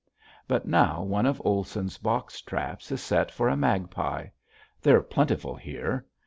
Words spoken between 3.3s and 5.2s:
a magpie. They're